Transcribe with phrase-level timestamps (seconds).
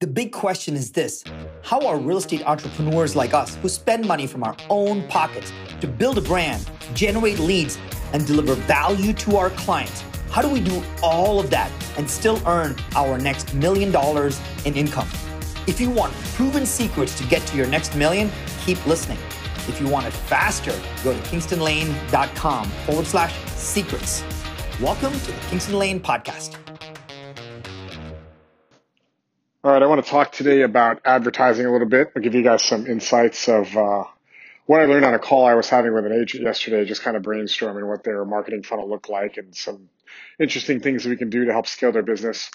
[0.00, 1.22] The big question is this
[1.62, 5.86] How are real estate entrepreneurs like us, who spend money from our own pockets to
[5.86, 7.78] build a brand, generate leads,
[8.14, 12.40] and deliver value to our clients, how do we do all of that and still
[12.46, 15.06] earn our next million dollars in income?
[15.66, 18.30] If you want proven secrets to get to your next million,
[18.64, 19.18] keep listening.
[19.68, 20.72] If you want it faster,
[21.04, 24.24] go to kingstonlane.com forward slash secrets.
[24.80, 26.56] Welcome to the Kingston Lane Podcast.
[29.62, 32.12] All right, I want to talk today about advertising a little bit.
[32.16, 34.04] I'll give you guys some insights of uh,
[34.64, 37.14] what I learned on a call I was having with an agent yesterday, just kind
[37.14, 39.90] of brainstorming what their marketing funnel looked like and some
[40.38, 42.50] interesting things that we can do to help scale their business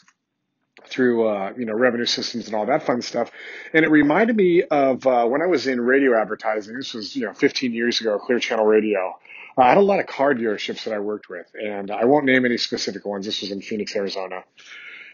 [0.88, 3.30] through uh, you know revenue systems and all that fun stuff.
[3.72, 6.76] And it reminded me of uh, when I was in radio advertising.
[6.76, 9.14] This was you know 15 years ago, Clear Channel Radio.
[9.60, 12.46] I had a lot of car dealerships that I worked with, and I won't name
[12.46, 13.28] any specific ones.
[13.28, 14.44] This was in Phoenix, Arizona.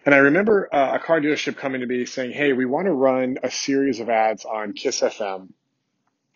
[0.06, 2.94] And I remember uh, a car dealership coming to me saying, Hey, we want to
[2.94, 5.50] run a series of ads on Kiss FM.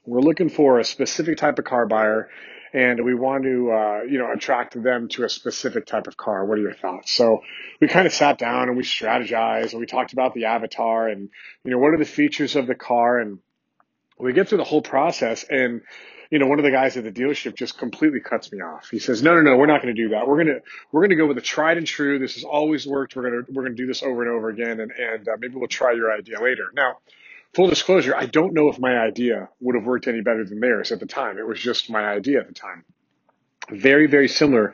[0.05, 2.29] We're looking for a specific type of car buyer
[2.73, 6.45] and we want to, uh, you know, attract them to a specific type of car.
[6.45, 7.11] What are your thoughts?
[7.11, 7.41] So
[7.79, 11.29] we kind of sat down and we strategized and we talked about the avatar and,
[11.63, 13.17] you know, what are the features of the car?
[13.17, 13.39] And
[14.17, 15.81] we get through the whole process and
[16.31, 18.89] you know, one of the guys at the dealership just completely cuts me off.
[18.89, 20.27] He says, no, no, no, we're not going to do that.
[20.27, 22.19] We're going to, we're going to go with a tried and true.
[22.19, 23.15] This has always worked.
[23.15, 24.79] We're going to, we're going to do this over and over again.
[24.79, 26.65] And, and uh, maybe we'll try your idea later.
[26.73, 26.97] Now,
[27.53, 30.91] full disclosure, I don't know if my idea would have worked any better than theirs
[30.91, 31.37] at the time.
[31.37, 32.83] It was just my idea at the time.
[33.69, 34.73] Very, very similar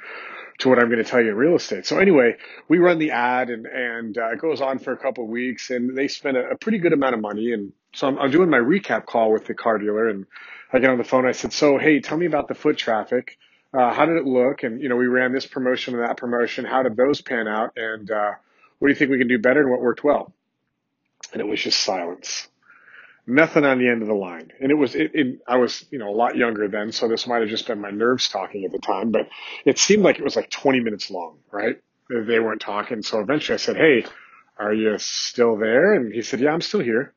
[0.61, 1.87] to what I'm going to tell you in real estate.
[1.87, 5.23] So anyway, we run the ad and, and uh, it goes on for a couple
[5.23, 7.51] of weeks and they spend a, a pretty good amount of money.
[7.51, 10.27] And so I'm, I'm doing my recap call with the car dealer and
[10.71, 11.25] I get on the phone.
[11.25, 13.37] I said, so, hey, tell me about the foot traffic.
[13.73, 14.61] Uh, how did it look?
[14.61, 16.65] And, you know, we ran this promotion and that promotion.
[16.65, 17.71] How did those pan out?
[17.75, 18.33] And, uh,
[18.77, 20.31] what do you think we can do better and what worked well?
[21.33, 22.47] And it was just silence.
[23.27, 24.51] Nothing on the end of the line.
[24.59, 26.91] And it was, it, it, I was, you know, a lot younger then.
[26.91, 29.29] So this might have just been my nerves talking at the time, but
[29.65, 31.81] it seemed like it was like 20 minutes long, right?
[32.09, 33.03] They weren't talking.
[33.03, 34.05] So eventually I said, Hey,
[34.61, 35.93] are you still there?
[35.93, 37.13] And he said, yeah, I'm still here.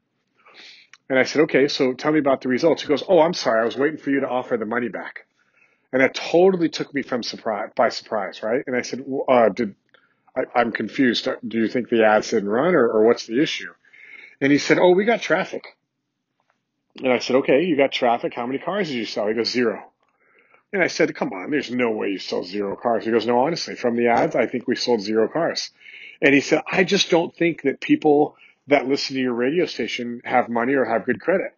[1.11, 2.83] And I said, okay, so tell me about the results.
[2.83, 3.61] He goes, oh, I'm sorry.
[3.61, 5.27] I was waiting for you to offer the money back.
[5.93, 8.63] And that totally took me from surprise, by surprise, right?
[8.67, 9.75] And I said, uh, did,
[10.35, 11.29] I, am confused.
[11.47, 13.73] Do you think the ads didn't run or, or what's the issue?
[14.41, 15.77] And he said, oh, we got traffic.
[17.03, 18.35] And I said, okay, you got traffic.
[18.35, 19.27] How many cars did you sell?
[19.27, 19.83] He goes, zero.
[20.73, 23.05] And I said, come on, there's no way you sold zero cars.
[23.05, 25.71] He goes, no, honestly, from the ads, I think we sold zero cars.
[26.21, 30.21] And he said, I just don't think that people that listen to your radio station
[30.25, 31.55] have money or have good credit.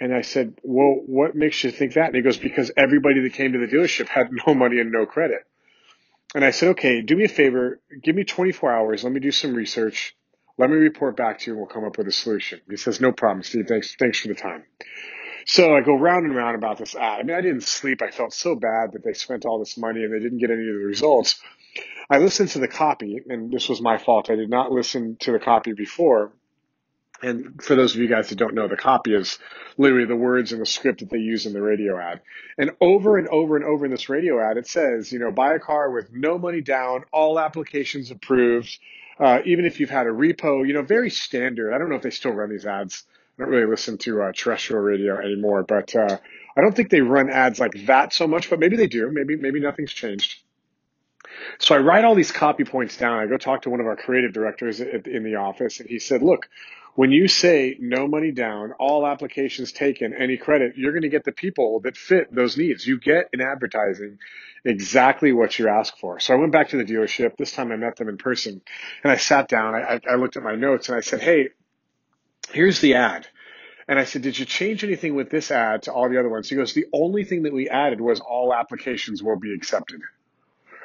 [0.00, 2.06] And I said, well, what makes you think that?
[2.06, 5.06] And he goes, because everybody that came to the dealership had no money and no
[5.06, 5.44] credit.
[6.34, 7.80] And I said, okay, do me a favor.
[8.02, 9.04] Give me 24 hours.
[9.04, 10.14] Let me do some research.
[10.58, 12.60] Let me report back to you and we'll come up with a solution.
[12.68, 13.66] He says, no problem, Steve.
[13.68, 14.64] Thanks, thanks for the time.
[15.46, 17.20] So I go round and round about this ad.
[17.20, 18.02] I mean, I didn't sleep.
[18.02, 20.60] I felt so bad that they spent all this money and they didn't get any
[20.60, 21.40] of the results.
[22.10, 24.30] I listened to the copy, and this was my fault.
[24.30, 26.32] I did not listen to the copy before.
[27.22, 29.38] And for those of you guys that don't know, the copy is
[29.76, 32.20] literally the words in the script that they use in the radio ad.
[32.56, 35.54] And over and over and over in this radio ad, it says, you know, buy
[35.54, 38.78] a car with no money down, all applications approved,
[39.18, 41.74] uh, even if you've had a repo, you know, very standard.
[41.74, 43.04] I don't know if they still run these ads.
[43.38, 46.18] I don't really listen to uh, terrestrial radio anymore, but uh,
[46.56, 48.50] I don't think they run ads like that so much.
[48.50, 49.10] But maybe they do.
[49.10, 50.40] Maybe maybe nothing's changed.
[51.58, 53.18] So I write all these copy points down.
[53.18, 56.22] I go talk to one of our creative directors in the office, and he said,
[56.22, 56.48] "Look,
[56.98, 61.22] when you say no money down, all applications taken, any credit, you're going to get
[61.22, 62.84] the people that fit those needs.
[62.84, 64.18] You get in advertising
[64.64, 66.18] exactly what you ask for.
[66.18, 67.36] So I went back to the dealership.
[67.36, 68.60] This time I met them in person
[69.04, 69.76] and I sat down.
[69.76, 71.50] I, I looked at my notes and I said, Hey,
[72.50, 73.28] here's the ad.
[73.86, 76.48] And I said, Did you change anything with this ad to all the other ones?
[76.48, 80.00] He goes, The only thing that we added was all applications will be accepted.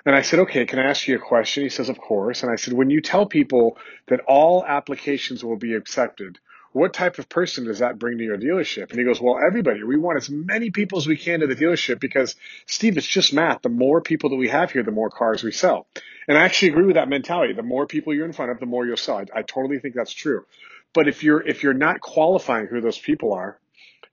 [0.05, 1.63] And I said, okay, can I ask you a question?
[1.63, 2.43] He says, of course.
[2.43, 3.77] And I said, when you tell people
[4.07, 6.39] that all applications will be accepted,
[6.73, 8.89] what type of person does that bring to your dealership?
[8.89, 9.83] And he goes, well, everybody.
[9.83, 12.35] We want as many people as we can to the dealership because,
[12.65, 13.61] Steve, it's just math.
[13.61, 15.87] The more people that we have here, the more cars we sell.
[16.27, 17.53] And I actually agree with that mentality.
[17.53, 19.17] The more people you're in front of, the more you'll sell.
[19.17, 20.45] I, I totally think that's true.
[20.93, 23.59] But if you're, if you're not qualifying who those people are,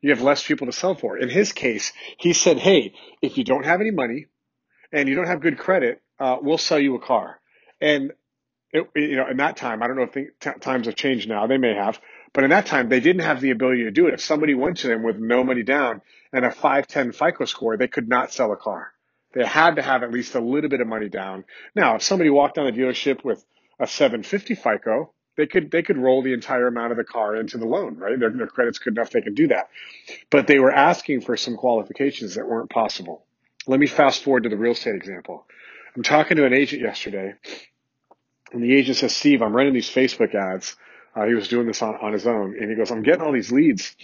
[0.02, 1.18] you have less people to sell for.
[1.18, 4.26] In his case, he said, hey, if you don't have any money,
[4.92, 7.40] and you don't have good credit, uh, we'll sell you a car.
[7.80, 8.12] And
[8.72, 11.28] it, you know, in that time, I don't know if the t- times have changed
[11.28, 11.46] now.
[11.46, 12.00] They may have,
[12.32, 14.14] but in that time, they didn't have the ability to do it.
[14.14, 16.02] If somebody went to them with no money down
[16.32, 18.92] and a 510 FICO score, they could not sell a car.
[19.32, 21.44] They had to have at least a little bit of money down.
[21.74, 23.44] Now, if somebody walked on the dealership with
[23.78, 27.58] a 750 FICO, They could they could roll the entire amount of the car into
[27.58, 28.18] the loan, right?
[28.18, 29.68] Their, their credit's good enough they could do that.
[30.30, 33.24] But they were asking for some qualifications that weren't possible.
[33.66, 35.46] Let me fast forward to the real estate example.
[35.96, 37.34] I'm talking to an agent yesterday,
[38.52, 40.76] and the agent says, Steve, I'm running these Facebook ads.
[41.14, 43.32] Uh, he was doing this on, on his own, and he goes, I'm getting all
[43.32, 43.94] these leads,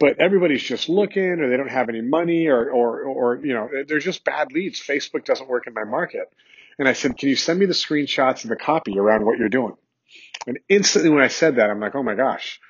[0.00, 3.68] but everybody's just looking, or they don't have any money, or, or, or, you know,
[3.86, 4.80] they're just bad leads.
[4.80, 6.32] Facebook doesn't work in my market.
[6.78, 9.48] And I said, can you send me the screenshots and the copy around what you're
[9.48, 9.74] doing?
[10.46, 12.60] And instantly when I said that, I'm like, oh my gosh,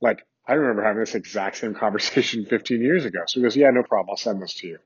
[0.00, 3.20] like I remember having this exact same conversation 15 years ago.
[3.26, 4.10] So he goes, yeah, no problem.
[4.10, 4.78] I'll send this to you.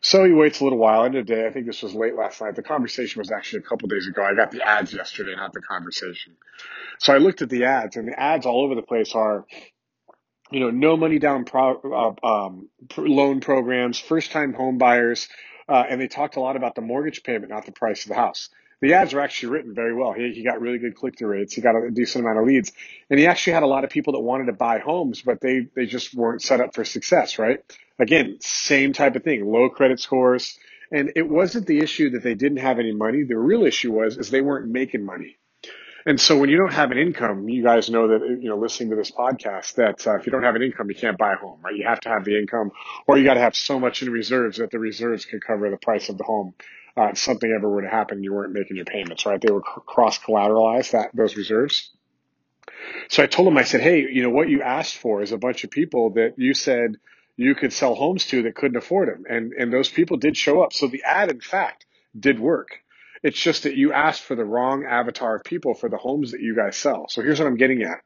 [0.00, 1.04] So he waits a little while.
[1.04, 2.56] End of the day, I think this was late last night.
[2.56, 4.24] The conversation was actually a couple days ago.
[4.24, 6.36] I got the ads yesterday, not the conversation.
[7.00, 9.44] So I looked at the ads and the ads all over the place are,
[10.50, 15.28] you know, no money down pro, uh, um, loan programs, first time home buyers.
[15.68, 18.14] Uh, and they talked a lot about the mortgage payment, not the price of the
[18.14, 18.50] house
[18.84, 20.12] the ads were actually written very well.
[20.12, 21.54] He, he got really good click through rates.
[21.54, 22.70] He got a decent amount of leads.
[23.08, 25.68] And he actually had a lot of people that wanted to buy homes, but they,
[25.74, 27.60] they just weren't set up for success, right?
[27.98, 30.58] Again, same type of thing, low credit scores.
[30.92, 33.22] And it wasn't the issue that they didn't have any money.
[33.22, 35.38] The real issue was, is they weren't making money.
[36.04, 38.90] And so when you don't have an income, you guys know that, you know, listening
[38.90, 41.36] to this podcast, that uh, if you don't have an income, you can't buy a
[41.36, 41.74] home, right?
[41.74, 42.72] You have to have the income
[43.06, 45.78] or you got to have so much in reserves that the reserves can cover the
[45.78, 46.52] price of the home
[46.96, 49.40] uh, something ever were to happen, you weren't making your payments, right?
[49.40, 51.90] They were cross collateralized that those reserves.
[53.08, 55.38] So I told him, I said, hey, you know what you asked for is a
[55.38, 56.96] bunch of people that you said
[57.36, 60.62] you could sell homes to that couldn't afford them, and and those people did show
[60.62, 60.72] up.
[60.72, 61.84] So the ad, in fact,
[62.18, 62.68] did work.
[63.22, 66.40] It's just that you asked for the wrong avatar of people for the homes that
[66.40, 67.06] you guys sell.
[67.08, 68.00] So here's what I'm getting at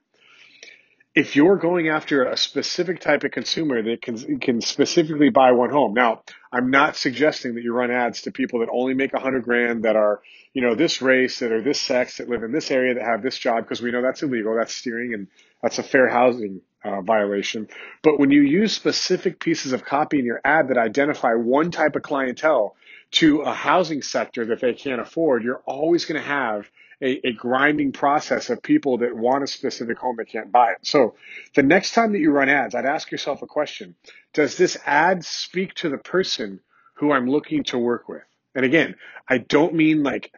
[1.19, 5.69] if you're going after a specific type of consumer that can can specifically buy one
[5.69, 5.93] home.
[5.93, 6.23] Now,
[6.53, 9.82] I'm not suggesting that you run ads to people that only make a hundred grand
[9.82, 10.20] that are,
[10.53, 13.20] you know, this race, that are this sex, that live in this area, that have
[13.20, 14.55] this job, because we know that's illegal.
[14.56, 15.26] That's steering and
[15.61, 17.67] that's a fair housing uh, violation.
[18.05, 21.97] But when you use specific pieces of copy in your ad that identify one type
[21.97, 22.76] of clientele
[23.11, 26.70] to a housing sector that they can't afford, you're always going to have
[27.00, 30.79] a, a, grinding process of people that want a specific home that can't buy it.
[30.83, 31.15] So
[31.55, 33.95] the next time that you run ads, I'd ask yourself a question.
[34.33, 36.61] Does this ad speak to the person
[36.95, 38.23] who I'm looking to work with?
[38.55, 38.97] And again,
[39.29, 40.33] I don't mean like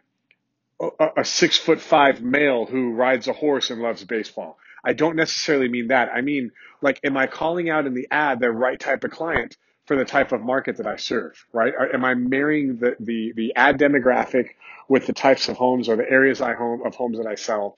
[0.79, 4.57] a, a six foot five male who rides a horse and loves baseball.
[4.83, 6.09] I don't necessarily mean that.
[6.13, 9.57] I mean, like, am I calling out in the ad the right type of client
[9.85, 11.73] for the type of market that I serve, right?
[11.93, 14.51] Am I marrying the, the, the ad demographic
[14.91, 17.77] with the types of homes or the areas I home of homes that I sell.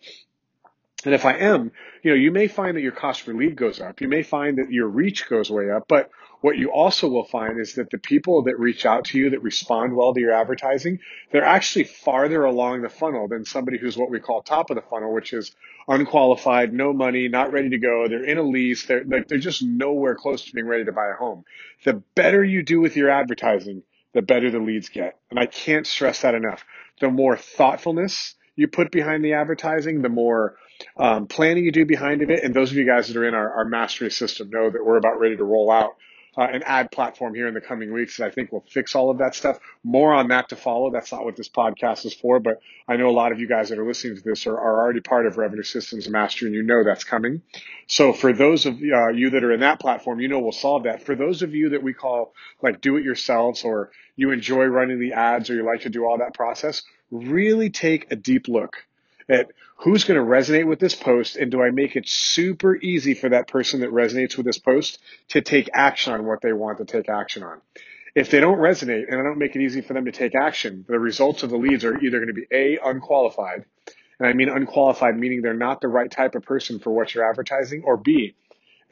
[1.06, 1.72] And if I am,
[2.02, 4.02] you know, you may find that your cost per lead goes up.
[4.02, 5.88] You may find that your reach goes way up.
[5.88, 6.10] But
[6.44, 9.42] what you also will find is that the people that reach out to you that
[9.42, 11.00] respond well to your advertising,
[11.32, 14.82] they're actually farther along the funnel than somebody who's what we call top of the
[14.82, 15.56] funnel, which is
[15.88, 18.10] unqualified, no money, not ready to go.
[18.10, 18.86] They're in a lease.
[18.86, 21.46] They're, they're just nowhere close to being ready to buy a home.
[21.86, 23.82] The better you do with your advertising,
[24.12, 25.18] the better the leads get.
[25.32, 26.66] And I can't stress that enough
[27.00, 30.58] the more thoughtfulness you put behind the advertising, the more
[30.98, 32.44] um, planning you do behind it.
[32.44, 34.98] And those of you guys that are in our, our mastery system know that we're
[34.98, 35.94] about ready to roll out
[36.38, 39.10] uh, an ad platform here in the coming weeks that I think will fix all
[39.12, 39.60] of that stuff.
[39.84, 40.92] More on that to follow.
[40.92, 43.70] That's not what this podcast is for, but I know a lot of you guys
[43.70, 46.64] that are listening to this are, are already part of Revenue Systems Mastery and you
[46.64, 47.42] know that's coming.
[47.88, 50.84] So for those of uh, you that are in that platform, you know we'll solve
[50.84, 51.04] that.
[51.04, 55.00] For those of you that we call like do it yourselves or you enjoy running
[55.00, 58.78] the ads or you like to do all that process, really take a deep look
[59.30, 63.14] at who's going to resonate with this post and do I make it super easy
[63.14, 65.00] for that person that resonates with this post
[65.30, 67.62] to take action on what they want to take action on.
[68.16, 70.86] If they don't resonate and I don't make it easy for them to take action,
[70.88, 73.66] the results of the leads are either going to be A, unqualified,
[74.20, 77.28] and I mean unqualified meaning they're not the right type of person for what you're
[77.28, 78.36] advertising, or B,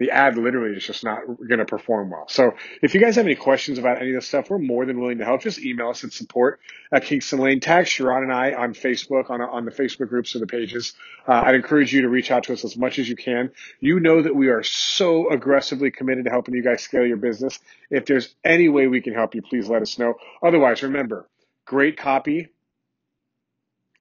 [0.01, 2.25] the ad literally is just not going to perform well.
[2.27, 4.99] So if you guys have any questions about any of this stuff, we're more than
[4.99, 5.41] willing to help.
[5.41, 6.59] Just email us at support
[6.91, 7.59] at Kingston Lane.
[7.59, 10.95] Tag Sharon and I on Facebook, on, on the Facebook groups or the pages.
[11.27, 13.51] Uh, I'd encourage you to reach out to us as much as you can.
[13.79, 17.59] You know that we are so aggressively committed to helping you guys scale your business.
[17.91, 20.15] If there's any way we can help you, please let us know.
[20.41, 21.29] Otherwise, remember,
[21.65, 22.49] great copy,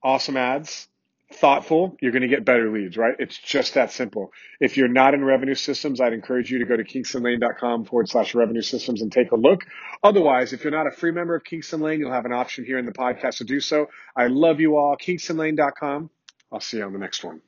[0.03, 0.89] awesome ads,
[1.33, 3.15] thoughtful, you're going to get better leads, right?
[3.19, 4.33] It's just that simple.
[4.61, 8.35] If you're not in revenue systems, I'd encourage you to go to kingstonlane.com forward slash
[8.35, 9.63] revenue systems and take a look.
[10.03, 12.79] Otherwise, if you're not a free member of Kingston Lane, you'll have an option here
[12.79, 13.87] in the podcast to do so.
[14.17, 14.97] I love you all.
[14.97, 16.11] kingstonlane.com.
[16.53, 17.41] I'll see you on the next one.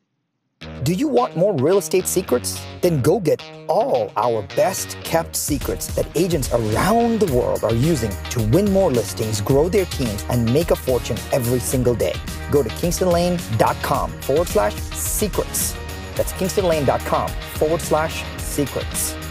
[0.83, 2.61] Do you want more real estate secrets?
[2.81, 8.11] Then go get all our best kept secrets that agents around the world are using
[8.31, 12.15] to win more listings, grow their teams, and make a fortune every single day.
[12.51, 15.75] Go to kingstonlane.com forward slash secrets.
[16.17, 19.22] That's kingstonlane.com forward slash secrets.